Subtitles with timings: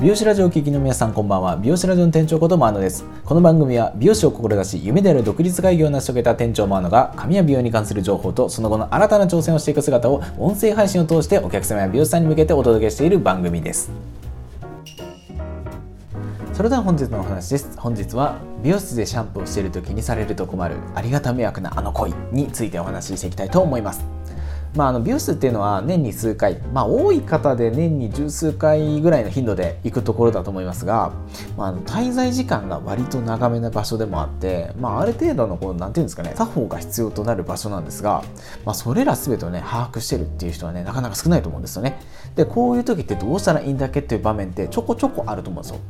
[0.00, 1.56] 美容師ラジオを聴きの皆さんこんばんは。
[1.56, 3.04] 美容師ラジオの店長ことマーノです。
[3.24, 13.90] この番組は美容師を志し夢である独立会議を成し遂げた店長マーノが髪や美容に関する情報とその後の新たな挑戦をしていく姿を音声配信を通してお客様や美容師さんに向けてお届けしている番組です。
[16.52, 17.76] それでは本日のお話です。
[17.76, 24.17] 本日は美容室でシャンプーをしている時にされると困るありがた迷惑なあの恋についてお話ししていきたいと思います。
[24.78, 31.12] まあ、あの美容室っていうのは年に数回、まあ、多い方で年に十数回ぐらいの頻度で行くところだと思いますが、
[31.56, 38.22] まあ、の滞在時間が割と長めな場所でもあって、まあ、ある程度のこうなんていうんですかね作法が必要となる場所なんですが、
[38.64, 41.98] まあ、それら全てをね把握してるっていう人はねなかなか少ないと思うんですよね。
[42.36, 45.80] でこういう時ってどうしたらいいんだっけっていう場面ってちょこちょこあると思うんですよ。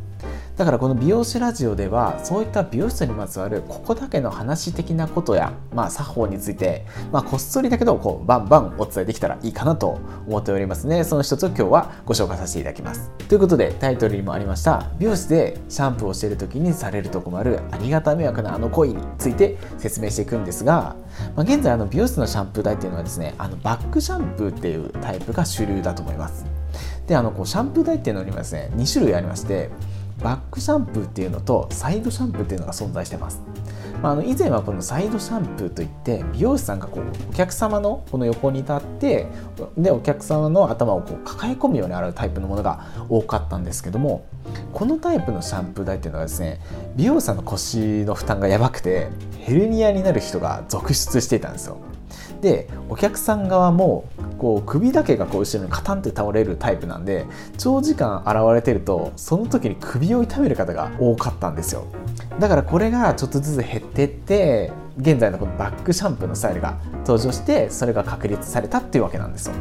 [0.59, 11.05] だからこの美容師ラジオではそういった美容室にまつわるここだけの話的なことや、まあ、作法について、まあ、こっそりだけどこうバンバンお伝えできたらいいかなと思っておりますね。
[11.05, 13.11] その一つを今日はご紹介させていただきます。
[13.29, 20.97] ということでタイトルにもありました美容室でシャンプーをしている時にされると困るありがた迷惑なあの恋について説明していくんですが、
[21.37, 26.45] まあ、現在あの美容室のシャンプー台っていうのはですねあのバックシャンプーっていうタイプが主流だと思います。
[27.07, 29.71] であのこうシャンプー台っていうのにはですね2種類ありまして
[30.23, 33.41] バックシャンプーっていうのとサイドシャンプーっていうのが存在してます。
[34.03, 39.27] まあ、あの以前はこのサイドシャンプーといって美容師さんがこうお客様のこの横に立って
[39.77, 44.25] でお客様の頭をこう抱え込むように洗うタイプのものが多かったんですけども
[44.73, 46.61] このタイプのシャンプー台っていうのはですね
[46.97, 51.79] 美容師さんの腰の負担がやばくてヘルニアになる人が続出していたんですよ。
[52.41, 54.05] でお客さん側も
[54.39, 57.27] こう首だけがこう後ろにカタンって倒れるタイプなんで
[57.59, 61.87] 長時間現れてるとその時に首を痛める方が多かったんですよ。
[62.39, 69.55] だからこれがちょっとずつ減ってって現在のこのバックシャンプーのスタイルが登場してそれが確立されたっていうわけなんですよ。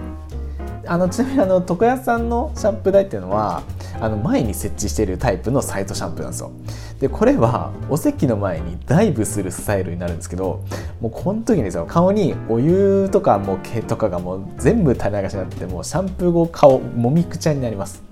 [0.87, 3.63] あのちなみにあの床屋さんのシャンプー台っていうのは
[3.99, 6.51] あの前に設置しているタイプのサイドシャンプーなんですよ。
[6.99, 10.63] でこれはお席の前にダイブするスタイルになるんですけど
[10.99, 18.03] もうこの時にですよ顔にお湯とかもう毛とかがもう全部垂れ流しになってもうシャンプー後顔もみくちゃになります。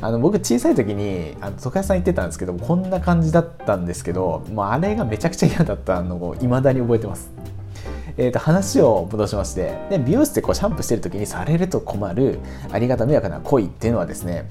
[0.00, 7.30] あの僕小さい時にあの床屋さん行ってたんですけどこんな感じだったんですけどもうあれがめちゃくちゃ嫌だったのを未だに覚えてます。
[8.16, 12.38] えー、と話を戻しましてで美容室でこうシャンプーしてる時にされると困る
[12.70, 14.48] ありがた迷惑な恋っていうのはですね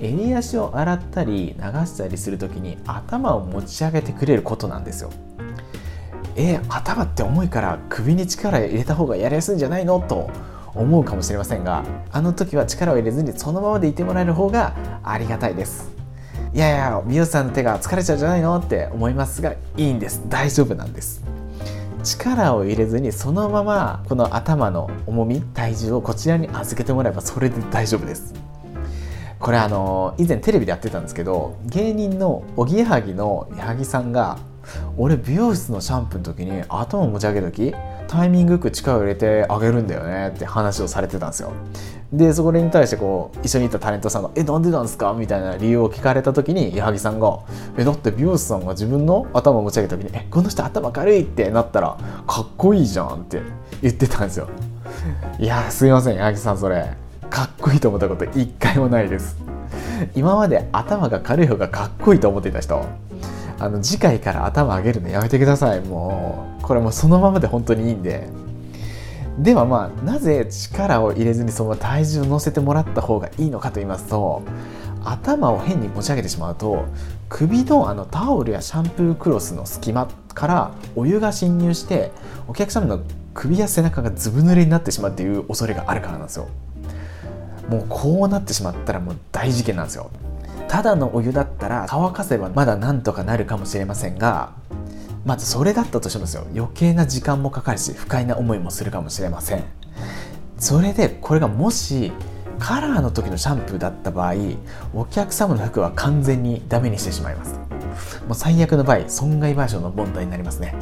[0.00, 5.10] 襟足を洗ったり流したりする時に頭を持ち上げてくれることなんですよ。
[6.34, 10.00] えー、頭って重いから首に力入れた方がやりやすいんじゃないの？
[10.00, 10.28] と
[10.74, 15.90] 思うかもしれませんがあの時は力を入れずにそのままでいてもらえる方がありがたいです。
[16.52, 18.58] いやいや美容師さんの手が疲れちゃうんじゃないの？
[18.58, 20.22] って思いますがいいんです。
[20.28, 21.24] 大丈夫なんです。
[22.06, 28.32] 力を入れずにそのままこの頭の重み体重をこちらに預けてもらえばそれで大丈夫です。
[29.38, 34.38] これあの以前テレビでやってたんですけど芸人のおぎやはぎの矢作さんが
[34.96, 37.74] 俺美容室のシャンプーの時に頭を持ち上げる時
[38.08, 41.52] タイミングよく力を入れてあげるんだよねって話をされてたんですよ
[42.12, 47.38] でそこに対してこう一緒にいたタレントさんが「えなんでなんですか?」みたいな理由を聞かれた時に矢作さんが
[47.76, 51.96] 「えだって美容師さんが自分の頭を持ち上げた時に「えこの人頭軽い!」ってなったら
[52.26, 53.42] 「かっこいいじゃん」って
[53.82, 54.46] 言ってたんですよ
[55.38, 56.86] いやすいません矢作さんそれ
[57.28, 59.36] かっこいいと思ったこと一回もないです
[60.14, 62.84] 今まで頭が軽い方がかっこいいと思っていた人
[63.58, 65.80] あの次回から頭上げるのやめてください。
[65.80, 68.28] もうこれもうそのままで本当にいいんで。
[69.38, 74.42] ではまあなぜ力を入れずにその体重を乗せてもらった方がいいのかと言いますと
[75.04, 76.86] 頭を変に持ち上げてしまうと
[77.28, 82.12] 首のあのタオルやシャンプークロスの隙間からお湯が侵入して
[82.48, 83.00] お客様の
[83.34, 86.48] 首や背中がずぶ濡れになってしまうっていう恐れがあるからなんですよ。
[87.68, 90.10] もうこうなってしまったらもう大事件なんですよ。
[90.68, 94.52] ただのお湯だったら乾かせばまだなんとかなるかもしれませんが
[95.24, 96.46] まずそれだったとしてもすよ。
[96.54, 99.64] 余計な時間もかかるし不快な思いもするかもしれません。
[100.58, 102.12] それでこれがもし
[102.58, 104.34] カラーの時のシャンプーだった場合
[104.94, 107.54] お客様の服は完全にダメにしてしまいます。
[108.26, 110.74] もう最悪の場合損害賠償の問題になりますね。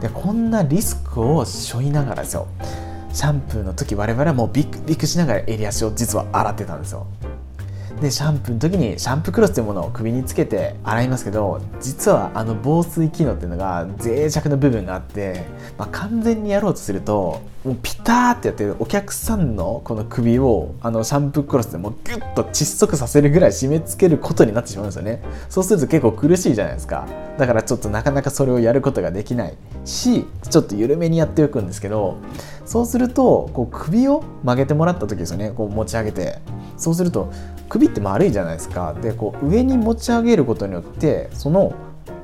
[0.00, 2.48] でこんなリスクを背負いながらですよ。
[3.12, 7.06] シャンプーの時我々はもうビクビクしながら襟足を実は洗ってたんですよ。
[8.00, 15.44] でシャンプーの時にシャンプークロスというものを首につけて洗いますけど実はあの防水機能っていうのが脆弱な部分があって、
[15.76, 25.22] まあ、完全にやろうとするともうピターってやってお客さんのこの首をあのシャンプークロスでもうギュッと窒息させるぐらい締め付けることになってしまうんですよね。
[25.48, 27.06] そうすると結構苦しいじゃないですか。
[27.36, 29.54] だからちょっとなかなかそれをやることができない
[29.84, 32.16] しちょっと緩めにやっておくんですけど
[32.64, 35.50] そうするとこう首を曲げてもらった時ですよね。
[35.50, 36.38] こう持ち上げて。
[36.78, 37.30] そうすると
[37.68, 38.94] 首って丸いじゃないですか。
[38.94, 41.74] でこう上に持ち上げることによってその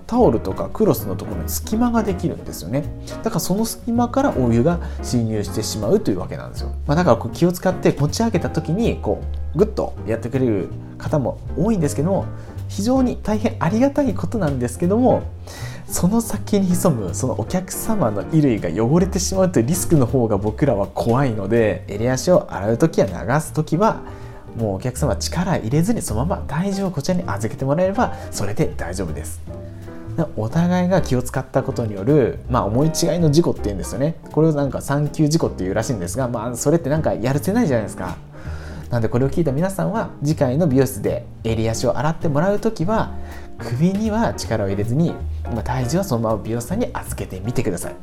[0.07, 2.85] タオルとかクロスのところに隙間ができるんですよね。
[3.23, 9.23] だからその隙間からお湯が侵入してしまうというわけなんですよ、まあ、だからこう気を使って持ち上げた時にこ
[9.55, 10.69] うグッとやってくれる
[10.99, 12.27] 方も多いんですけども
[12.69, 15.23] 非常に大変ありがたいことなんですけども
[15.87, 24.03] その先に潜むそのお客様の衣類が汚れてしまうというリスクの方が僕らは怖いので襟足を洗う時や流す時は
[24.57, 29.41] もうお客様力入れずにそのまま体重をこちらに預けてもらえればそれで大丈夫です。
[30.37, 34.15] お互いが気を使ったことによる、まあ、思い違いの事故っていうんですよね。
[34.31, 38.17] これをなんか産休事故っていうらしいんですが、まあ、それってなんかやるせないじゃないですか。
[38.91, 43.13] なんでこれを聞いた皆さんは次回の美容室で襟足を洗ってもらう時は
[43.59, 45.15] 首には力を入れずに
[45.53, 47.95] まあ体重はそのまま美容師さんに預けてみてください。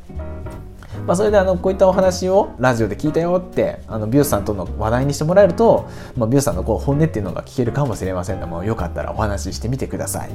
[1.05, 10.29] まあ、それであのこういったお話をラジオで聞いたよってあの美容師さんとの話題にしてもらえると、まあ、美容師さんのこう本音っていうのが聞けるかもしれませんのでもよかったらお話ししてみてください。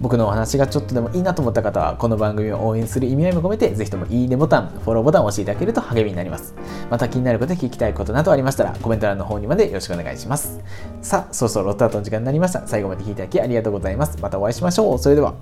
[0.00, 6.54] 僕のお話がちょっとでもいいなと思った方はこの番組を応援する意味合いも込めてぜひともいいねボタンフォローボタンを押していただけると励みになります。
[6.88, 10.58] また気になること聞きたいことなどありましたらコメント欄の方にまでよろしくお願いします。
[11.02, 12.66] さあそろそろロットアウトの時間になりました。
[12.66, 14.18] 最後まで聞いていただきありがとうございます。
[14.22, 14.98] またお会いしましょう。
[14.98, 15.34] それでは。